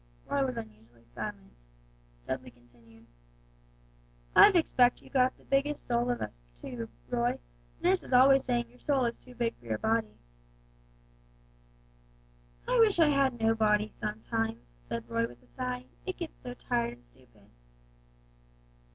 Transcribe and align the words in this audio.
Roy 0.27 0.43
was 0.43 0.57
unusually 0.57 1.05
silent. 1.13 1.53
Dudley 2.25 2.49
continued 2.49 3.05
"I 4.35 4.49
expect 4.49 5.03
you've 5.03 5.13
got 5.13 5.37
the 5.37 5.43
biggest 5.43 5.85
soul 5.85 6.09
of 6.09 6.23
us 6.23 6.41
too, 6.55 6.89
Roy; 7.07 7.37
nurse 7.83 8.01
is 8.01 8.11
always 8.11 8.43
saying 8.43 8.67
your 8.71 8.79
soul 8.79 9.05
is 9.05 9.19
too 9.19 9.35
big 9.35 9.55
for 9.59 9.65
your 9.67 9.77
body." 9.77 10.17
"I 12.67 12.79
wish 12.79 12.97
I 12.99 13.09
had 13.09 13.39
no 13.39 13.53
body 13.53 13.89
sometimes," 13.89 14.73
said 14.79 15.07
Roy, 15.07 15.27
with 15.27 15.43
a 15.43 15.47
sigh; 15.47 15.85
"it 16.03 16.17
gets 16.17 16.41
so 16.41 16.55
tired 16.55 16.93
and 16.93 17.05
stupid." 17.05 17.51